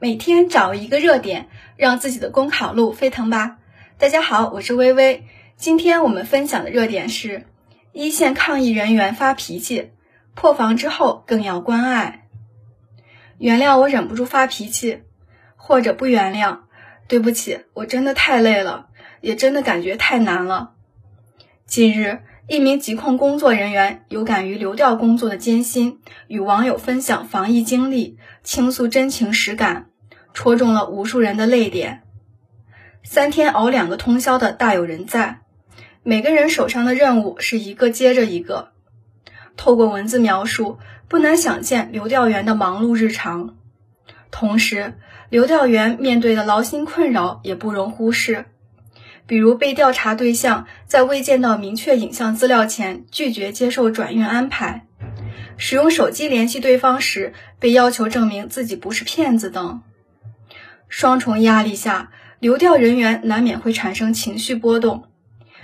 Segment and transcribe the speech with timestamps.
[0.00, 3.58] 每天找一个热点，让自己的公考路飞腾吧！
[3.96, 5.24] 大家好，我是微微。
[5.56, 7.46] 今天我们分享的热点是：
[7.92, 9.92] 一线抗疫人员发脾气，
[10.34, 12.26] 破防之后更要关爱。
[13.38, 15.02] 原谅我忍不住发脾气，
[15.54, 16.62] 或者不原谅，
[17.06, 18.88] 对不起，我真的太累了，
[19.20, 20.72] 也真的感觉太难了。
[21.66, 29.86] 近日，一名疾控工作人员有感于流调工作的艰辛，与网友分享防疫经历，倾诉真情实感。
[30.34, 32.02] 戳中了无数人的泪点。
[33.02, 35.40] 三天熬两个通宵的大有人在，
[36.02, 38.72] 每个人手上的任务是一个接着一个。
[39.56, 43.54] 透过文字描述，不难想见流调员的忙碌日常。
[44.32, 44.94] 同时，
[45.30, 48.46] 流调员面对的劳心困扰也不容忽视，
[49.26, 54.86] 比如被调查对象在未见到明确影像资料前拒绝接受转运安排，
[55.56, 59.82] 使用手机联系对方时被要求证明自己不是骗子等。
[60.88, 65.04] 双重压力下，流调人员难免会产生情绪波动。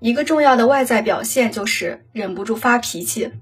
[0.00, 3.32] 一个重要的外在表现就是忍不住发脾气。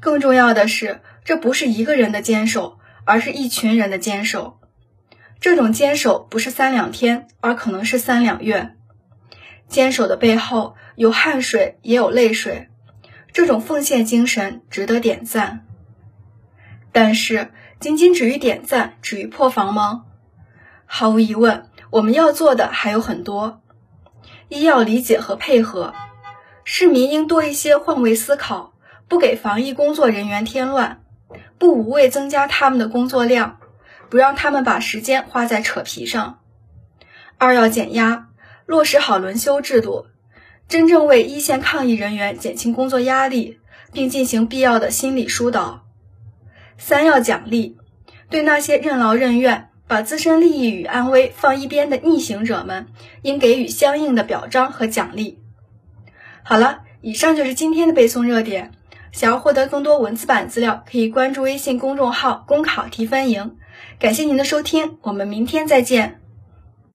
[0.00, 4.60] 更重要的是，这不是一个人的坚守，而是一群人的坚守。
[5.40, 8.75] 这种坚守不是三两天，而可能是三两月。
[9.68, 12.68] 坚守的背后有汗水，也有泪水。
[13.32, 15.66] 这种奉献精神值得点赞。
[16.92, 20.04] 但是，仅仅止于点赞，止于破防吗？
[20.86, 23.60] 毫无疑问，我们要做的还有很多。
[24.48, 25.92] 一要理解和配合，
[26.64, 28.72] 市民应多一些换位思考，
[29.08, 31.02] 不给防疫工作人员添乱，
[31.58, 33.58] 不无谓增加他们的工作量，
[34.08, 36.38] 不让他们把时间花在扯皮上。
[37.36, 38.28] 二要减压，
[38.66, 40.06] 落实好轮休制度，
[40.68, 43.58] 真正为一线抗疫人员减轻工作压力，
[43.92, 45.84] 并进行必要的心理疏导。
[46.76, 47.78] 三要奖励，
[48.28, 49.68] 对那些任劳任怨。
[49.88, 52.88] 把自身利益与安危放一边的逆行者们，
[53.22, 55.38] 应给予相应的表彰和奖励。
[56.42, 58.72] 好了，以上就是今天的背诵热点。
[59.12, 63.58] 想要获得更多文字版资料，可以关注微信公众号“公考提分营”。
[64.00, 66.20] 感谢您的收听，我们明天再见。